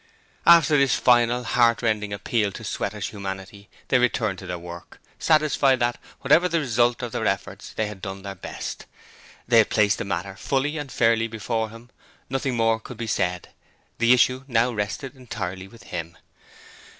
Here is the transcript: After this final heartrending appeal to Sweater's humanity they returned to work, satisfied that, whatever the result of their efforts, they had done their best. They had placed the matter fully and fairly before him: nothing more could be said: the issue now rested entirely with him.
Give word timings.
After 0.47 0.77
this 0.77 0.95
final 0.95 1.43
heartrending 1.43 2.11
appeal 2.11 2.51
to 2.53 2.63
Sweater's 2.63 3.09
humanity 3.09 3.69
they 3.89 3.99
returned 3.99 4.39
to 4.39 4.57
work, 4.57 4.99
satisfied 5.19 5.79
that, 5.81 5.99
whatever 6.21 6.49
the 6.49 6.59
result 6.59 7.03
of 7.03 7.11
their 7.11 7.27
efforts, 7.27 7.71
they 7.73 7.85
had 7.85 8.01
done 8.01 8.23
their 8.23 8.33
best. 8.33 8.87
They 9.47 9.59
had 9.59 9.69
placed 9.69 9.99
the 9.99 10.03
matter 10.03 10.35
fully 10.35 10.79
and 10.79 10.91
fairly 10.91 11.27
before 11.27 11.69
him: 11.69 11.91
nothing 12.31 12.55
more 12.55 12.79
could 12.79 12.97
be 12.97 13.05
said: 13.05 13.49
the 13.99 14.11
issue 14.11 14.43
now 14.47 14.71
rested 14.71 15.15
entirely 15.15 15.67
with 15.67 15.83
him. 15.83 16.17